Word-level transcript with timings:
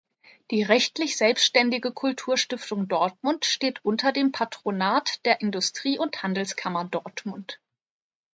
Die 0.49 0.63
rechtlich 0.63 1.15
selbstständige 1.15 1.91
Kulturstiftung 1.91 2.87
Dortmund 2.87 3.45
steht 3.45 3.85
unter 3.85 4.11
dem 4.11 4.31
Patronat 4.31 5.23
der 5.27 5.41
Industrie- 5.41 5.99
und 5.99 6.23
Handelskammer 6.23 6.85
Dortmund. 6.85 7.59